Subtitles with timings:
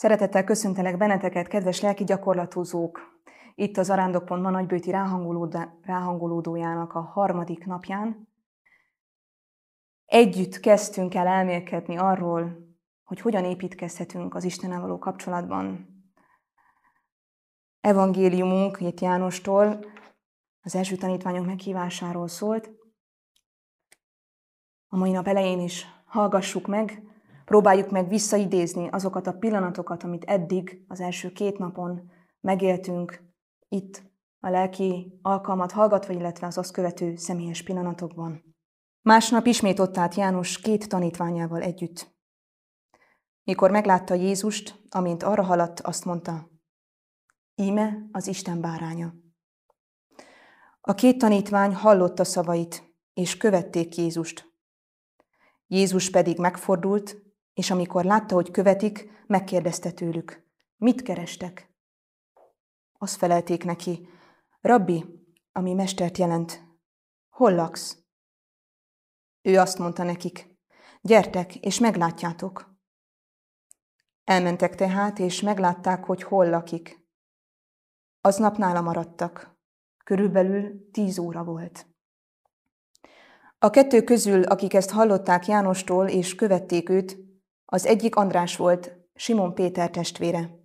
[0.00, 3.22] Szeretettel köszöntelek benneteket, kedves lelki gyakorlatozók!
[3.54, 4.90] Itt az Arándok.ma nagybőti
[5.82, 8.28] ráhangolódójának a harmadik napján.
[10.04, 12.56] Együtt kezdtünk el elmélkedni arról,
[13.04, 15.88] hogy hogyan építkezhetünk az Istennel való kapcsolatban.
[17.80, 19.84] Evangéliumunk itt Jánostól
[20.60, 22.70] az első tanítványok meghívásáról szólt.
[24.88, 27.02] A mai nap elején is hallgassuk meg,
[27.50, 32.10] Próbáljuk meg visszaidézni azokat a pillanatokat, amit eddig az első két napon
[32.40, 33.22] megéltünk
[33.68, 34.02] itt
[34.40, 38.56] a lelki alkalmat hallgatva, illetve az azt követő személyes pillanatokban.
[39.02, 42.14] Másnap ismét ott állt János két tanítványával együtt.
[43.44, 46.50] Mikor meglátta Jézust, amint arra haladt, azt mondta,
[47.54, 49.14] íme az Isten báránya.
[50.80, 54.52] A két tanítvány hallotta szavait, és követték Jézust.
[55.66, 57.28] Jézus pedig megfordult,
[57.60, 61.74] és amikor látta, hogy követik, megkérdezte tőlük, mit kerestek?
[62.98, 64.08] Azt felelték neki,
[64.60, 65.04] Rabbi,
[65.52, 66.62] ami mestert jelent,
[67.28, 67.96] hol laksz?
[69.42, 70.58] Ő azt mondta nekik,
[71.00, 72.74] gyertek, és meglátjátok.
[74.24, 77.08] Elmentek tehát, és meglátták, hogy hol lakik.
[78.20, 79.58] Aznap nála maradtak.
[80.04, 81.86] Körülbelül tíz óra volt.
[83.58, 87.29] A kettő közül, akik ezt hallották Jánostól és követték őt,
[87.72, 90.58] az egyik András volt, Simon Péter testvére.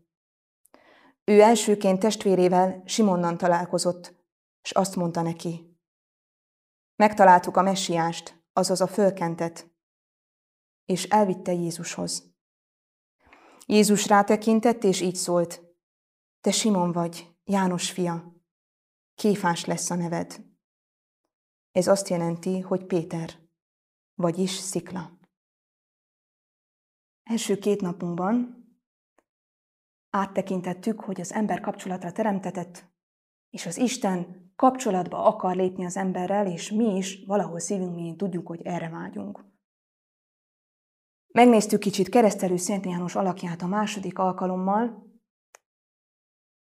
[1.24, 4.14] Ő elsőként testvérével Simonnan találkozott,
[4.62, 5.78] és azt mondta neki.
[6.96, 9.72] Megtaláltuk a messiást, azaz a fölkentet,
[10.86, 12.34] és elvitte Jézushoz.
[13.66, 15.62] Jézus rátekintett, és így szólt.
[16.42, 18.34] Te Simon vagy, János fia.
[19.16, 20.46] Kéfás lesz a neved.
[21.72, 23.30] Ez azt jelenti, hogy Péter,
[24.14, 25.15] vagyis szikla.
[27.30, 28.64] Első két napunkban
[30.10, 32.86] áttekintettük, hogy az ember kapcsolatra teremtetett,
[33.50, 38.48] és az Isten kapcsolatba akar lépni az emberrel, és mi is valahol szívünk mélyén tudjuk,
[38.48, 39.46] hogy erre vágyunk.
[41.28, 45.14] Megnéztük kicsit keresztelő Szent János alakját a második alkalommal,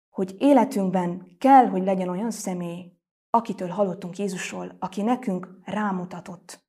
[0.09, 2.93] hogy életünkben kell, hogy legyen olyan személy,
[3.31, 6.67] akitől hallottunk Jézusról, aki nekünk rámutatott,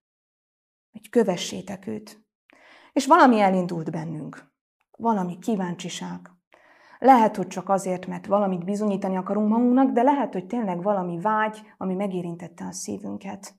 [0.92, 2.27] hogy kövessétek őt.
[2.98, 4.52] És valami elindult bennünk.
[4.98, 6.20] Valami kíváncsiság.
[7.00, 11.62] Lehet, hogy csak azért, mert valamit bizonyítani akarunk magunknak, de lehet, hogy tényleg valami vágy,
[11.78, 13.56] ami megérintette a szívünket.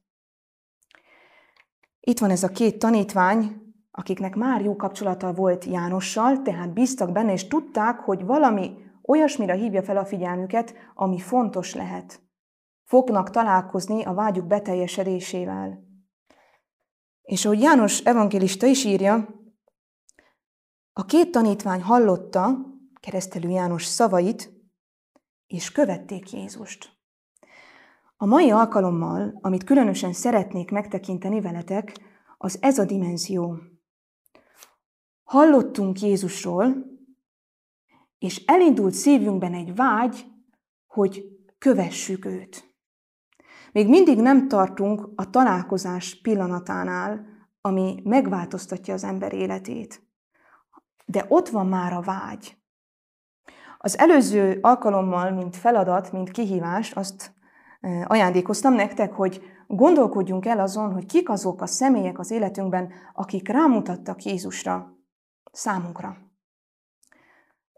[2.00, 3.53] Itt van ez a két tanítvány,
[3.91, 9.82] akiknek már jó kapcsolata volt Jánossal, tehát bíztak benne, és tudták, hogy valami olyasmire hívja
[9.82, 12.20] fel a figyelmüket, ami fontos lehet.
[12.84, 15.88] Fognak találkozni a vágyuk beteljesedésével.
[17.28, 19.28] És ahogy János evangélista is írja,
[20.93, 22.56] a két tanítvány hallotta
[23.00, 24.53] keresztelő János szavait,
[25.47, 26.91] és követték Jézust.
[28.17, 31.93] A mai alkalommal, amit különösen szeretnék megtekinteni veletek,
[32.38, 33.59] az ez a dimenzió.
[35.22, 36.75] Hallottunk Jézusról,
[38.19, 40.27] és elindult szívünkben egy vágy,
[40.87, 41.25] hogy
[41.59, 42.68] kövessük őt.
[43.78, 47.27] Még mindig nem tartunk a találkozás pillanatánál,
[47.61, 50.03] ami megváltoztatja az ember életét.
[51.06, 52.56] De ott van már a vágy.
[53.78, 57.34] Az előző alkalommal, mint feladat, mint kihívás, azt
[58.05, 64.22] ajándékoztam nektek, hogy gondolkodjunk el azon, hogy kik azok a személyek az életünkben, akik rámutattak
[64.22, 64.97] Jézusra
[65.53, 66.17] számunkra.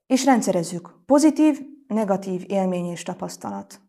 [0.07, 3.81] És rendszerezzük pozitív, negatív élmény és tapasztalat.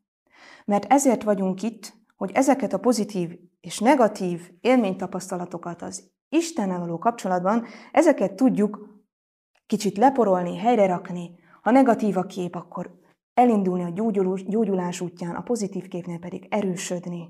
[0.65, 7.65] Mert ezért vagyunk itt, hogy ezeket a pozitív és negatív élménytapasztalatokat az Istennel való kapcsolatban,
[7.91, 9.01] ezeket tudjuk
[9.65, 11.35] kicsit leporolni, helyre rakni.
[11.61, 12.99] Ha negatív a kép, akkor
[13.33, 13.89] elindulni a
[14.47, 17.29] gyógyulás útján, a pozitív képnél pedig erősödni.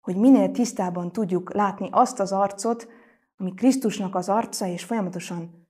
[0.00, 2.88] Hogy minél tisztában tudjuk látni azt az arcot,
[3.36, 5.68] ami Krisztusnak az arca, és folyamatosan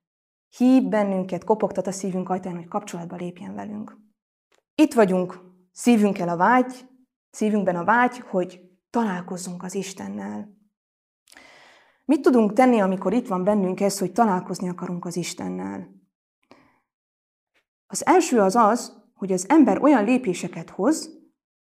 [0.56, 3.96] hív bennünket, kopogtat a szívünk ajtaján, hogy kapcsolatba lépjen velünk.
[4.74, 5.40] Itt vagyunk,
[5.72, 6.86] szívünkkel a vágy,
[7.30, 8.60] szívünkben a vágy, hogy
[8.90, 10.56] találkozzunk az Istennel.
[12.04, 15.88] Mit tudunk tenni, amikor itt van bennünk ez, hogy találkozni akarunk az Istennel?
[17.86, 21.18] Az első az az, hogy az ember olyan lépéseket hoz,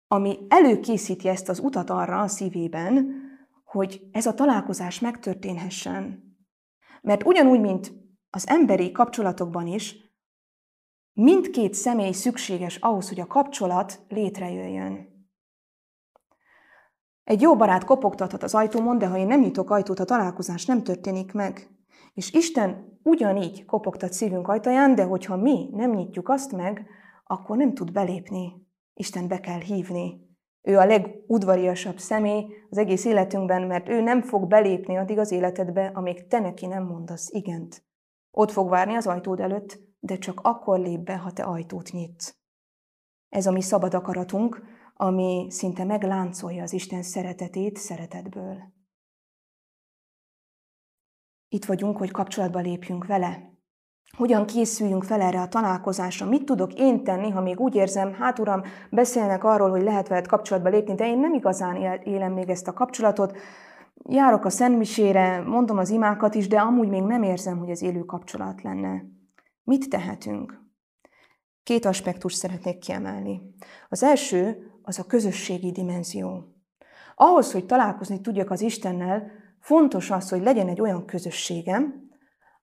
[0.06, 3.20] ami előkészíti ezt az utat arra a szívében,
[3.64, 6.22] hogy ez a találkozás megtörténhessen.
[7.02, 7.92] Mert ugyanúgy, mint
[8.30, 9.96] az emberi kapcsolatokban is,
[11.12, 15.11] mindkét személy szükséges ahhoz, hogy a kapcsolat létrejöjjön.
[17.24, 20.82] Egy jó barát kopogtathat az ajtómon, de ha én nem nyitok ajtót, a találkozás nem
[20.82, 21.70] történik meg.
[22.14, 26.86] És Isten ugyanígy kopogtat szívünk ajtaján, de hogyha mi nem nyitjuk azt meg,
[27.24, 28.66] akkor nem tud belépni.
[28.94, 30.30] Isten be kell hívni.
[30.62, 35.90] Ő a legudvariasabb személy az egész életünkben, mert ő nem fog belépni addig az életedbe,
[35.94, 37.84] amíg te neki nem mondasz igent.
[38.30, 42.34] Ott fog várni az ajtód előtt, de csak akkor lép be, ha te ajtót nyitsz.
[43.28, 44.62] Ez a mi szabad akaratunk,
[45.02, 48.56] ami szinte megláncolja az Isten szeretetét szeretetből.
[51.48, 53.50] Itt vagyunk, hogy kapcsolatba lépjünk vele.
[54.16, 56.26] Hogyan készüljünk fel erre a találkozásra?
[56.26, 60.26] Mit tudok én tenni, ha még úgy érzem, hát uram, beszélnek arról, hogy lehet veled
[60.26, 63.36] kapcsolatba lépni, de én nem igazán élem még ezt a kapcsolatot.
[64.08, 68.00] Járok a szentmisére, mondom az imákat is, de amúgy még nem érzem, hogy ez élő
[68.00, 69.04] kapcsolat lenne.
[69.62, 70.60] Mit tehetünk?
[71.62, 73.42] Két aspektust szeretnék kiemelni.
[73.88, 76.44] Az első az a közösségi dimenzió.
[77.14, 79.30] Ahhoz, hogy találkozni tudjak az Istennel,
[79.60, 82.10] fontos az, hogy legyen egy olyan közösségem,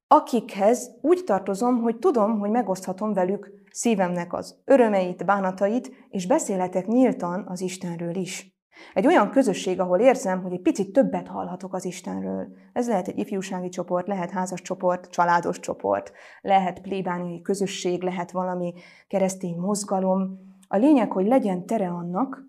[0.07, 7.45] akikhez úgy tartozom, hogy tudom, hogy megoszthatom velük szívemnek az örömeit, bánatait, és beszélhetek nyíltan
[7.47, 8.57] az Istenről is.
[8.93, 12.47] Egy olyan közösség, ahol érzem, hogy egy picit többet hallhatok az Istenről.
[12.73, 16.11] Ez lehet egy ifjúsági csoport, lehet házas csoport, családos csoport,
[16.41, 18.73] lehet plébániai közösség, lehet valami
[19.07, 20.48] keresztény mozgalom.
[20.71, 22.43] A lényeg, hogy legyen tere annak,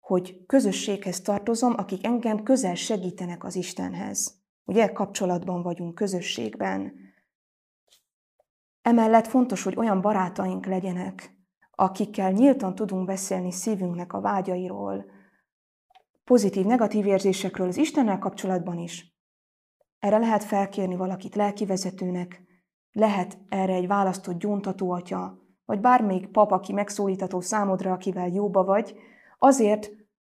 [0.00, 4.42] hogy közösséghez tartozom, akik engem közel segítenek az Istenhez.
[4.64, 6.92] Ugye kapcsolatban vagyunk, közösségben.
[8.82, 11.36] Emellett fontos, hogy olyan barátaink legyenek,
[11.70, 15.04] akikkel nyíltan tudunk beszélni szívünknek a vágyairól,
[16.24, 19.16] pozitív, negatív érzésekről az Istennel kapcsolatban is.
[19.98, 22.42] Erre lehet felkérni valakit lelkivezetőnek,
[22.92, 28.98] lehet erre egy választott gyóntató atya, vagy bármelyik pap, aki megszólítható számodra, akivel jóba vagy,
[29.38, 29.90] azért,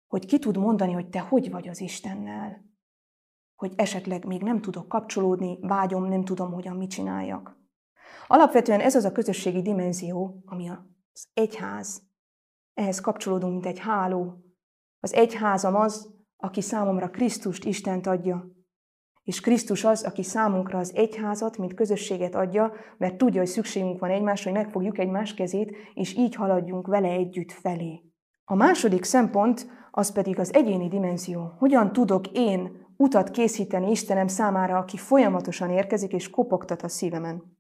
[0.07, 2.67] hogy ki tud mondani, hogy te hogy vagy az Istennel.
[3.57, 7.57] Hogy esetleg még nem tudok kapcsolódni, vágyom, nem tudom, hogyan mit csináljak.
[8.27, 12.03] Alapvetően ez az a közösségi dimenzió, ami az egyház.
[12.75, 14.49] Ehhez kapcsolódunk, mint egy háló,
[15.01, 18.58] az egyházam az, aki számomra Krisztust Istent adja.
[19.29, 24.11] És Krisztus az, aki számunkra az egyházat, mint közösséget adja, mert tudja, hogy szükségünk van
[24.11, 28.03] egymásra, hogy megfogjuk egymás kezét, és így haladjunk vele együtt felé.
[28.45, 31.55] A második szempont az pedig az egyéni dimenzió.
[31.59, 37.57] Hogyan tudok én utat készíteni Istenem számára, aki folyamatosan érkezik és kopogtat a szívemen.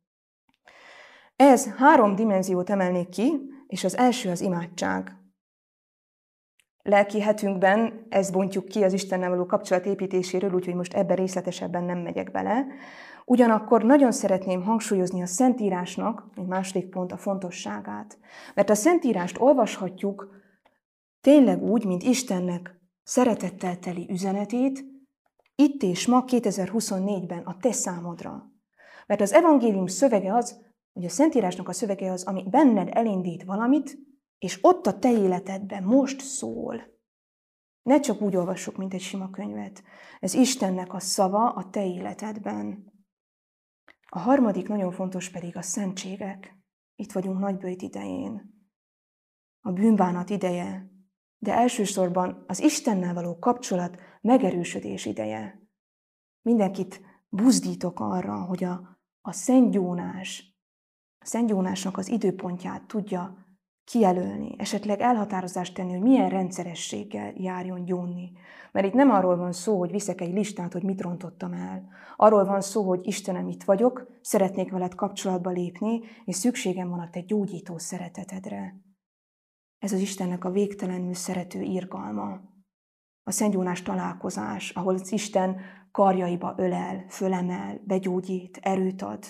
[1.37, 5.17] Ez három dimenziót emelnék ki, és az első az imádság
[6.89, 11.99] lelki hetünkben ezt bontjuk ki az Istennel való kapcsolat építéséről, úgyhogy most ebben részletesebben nem
[11.99, 12.67] megyek bele.
[13.25, 18.19] Ugyanakkor nagyon szeretném hangsúlyozni a Szentírásnak, egy második pont, a fontosságát.
[18.55, 20.29] Mert a Szentírást olvashatjuk
[21.21, 24.85] tényleg úgy, mint Istennek szeretettel teli üzenetét,
[25.55, 28.53] itt és ma 2024-ben a te számodra.
[29.07, 30.61] Mert az evangélium szövege az,
[30.93, 33.99] hogy a Szentírásnak a szövege az, ami benned elindít valamit,
[34.39, 36.97] és ott a te életedben most szól.
[37.83, 39.83] Ne csak úgy olvassuk, mint egy sima könyvet.
[40.21, 42.93] Ez Istennek a szava a te életedben.
[44.09, 46.57] A harmadik nagyon fontos pedig a szentségek.
[46.95, 48.57] Itt vagyunk nagybőjt idején.
[49.61, 50.91] A bűnbánat ideje,
[51.39, 55.69] de elsősorban az Istennel való kapcsolat megerősödés ideje.
[56.43, 60.57] Mindenkit buzdítok arra, hogy a, a szentgyónás,
[61.19, 63.48] a szentgyónásnak az időpontját tudja
[63.89, 68.33] kijelölni, esetleg elhatározást tenni, hogy milyen rendszerességgel járjon gyónni.
[68.73, 71.89] Mert itt nem arról van szó, hogy viszek egy listát, hogy mit rontottam el.
[72.17, 77.11] Arról van szó, hogy Istenem, itt vagyok, szeretnék veled kapcsolatba lépni, és szükségem van a
[77.11, 78.75] te gyógyító szeretetedre.
[79.79, 82.41] Ez az Istennek a végtelenül szerető irgalma.
[83.23, 85.57] A szentgyónás találkozás, ahol az Isten
[85.91, 89.25] karjaiba ölel, fölemel, begyógyít, erőt ad,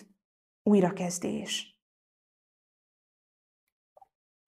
[0.63, 1.78] újrakezdés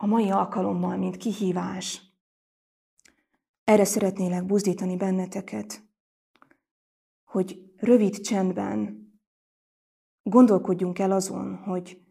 [0.02, 2.02] a mai alkalommal, mint kihívás.
[3.64, 5.82] Erre szeretnélek buzdítani benneteket,
[7.24, 9.08] hogy rövid csendben
[10.22, 12.04] gondolkodjunk el azon, hogy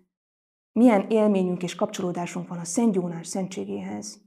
[0.72, 4.22] milyen élményünk és kapcsolódásunk van a Szent Jónás szentségéhez.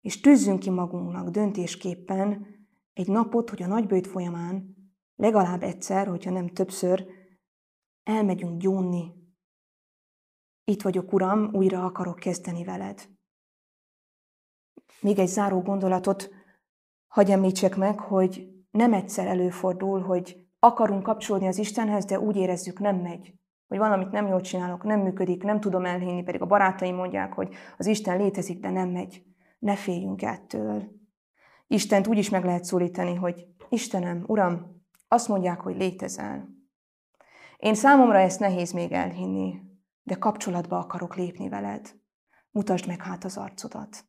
[0.00, 2.46] És tűzzünk ki magunknak döntésképpen
[2.92, 4.76] egy napot, hogy a nagybőjt folyamán
[5.16, 7.06] legalább egyszer, hogyha nem többször,
[8.02, 9.15] elmegyünk gyónni
[10.68, 13.08] itt vagyok, Uram, újra akarok kezdeni veled.
[15.00, 16.30] Még egy záró gondolatot
[17.06, 22.78] hagy említsek meg, hogy nem egyszer előfordul, hogy akarunk kapcsolódni az Istenhez, de úgy érezzük,
[22.78, 23.34] nem megy.
[23.68, 27.54] Hogy valamit nem jól csinálok, nem működik, nem tudom elhinni, pedig a barátaim mondják, hogy
[27.76, 29.22] az Isten létezik, de nem megy.
[29.58, 30.84] Ne féljünk ettől.
[31.66, 36.48] Istent úgy is meg lehet szólítani, hogy Istenem, Uram, azt mondják, hogy létezel.
[37.56, 39.60] Én számomra ezt nehéz még elhinni,
[40.06, 42.00] de kapcsolatba akarok lépni veled.
[42.50, 44.08] Mutasd meg hát az arcodat.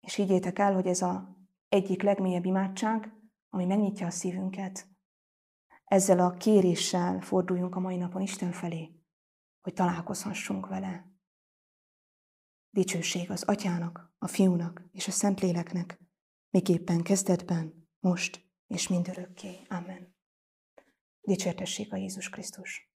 [0.00, 1.36] És higgyétek el, hogy ez a
[1.68, 3.12] egyik legmélyebb imádság,
[3.48, 4.88] ami megnyitja a szívünket.
[5.84, 9.00] Ezzel a kéréssel forduljunk a mai napon Isten felé,
[9.60, 11.10] hogy találkozhassunk vele.
[12.70, 16.00] Dicsőség az Atyának, a Fiúnak és a Szentléleknek,
[16.50, 19.62] miképpen kezdetben, most és mindörökké.
[19.68, 20.16] Amen.
[21.20, 22.95] Dicsértessék a Jézus Krisztus.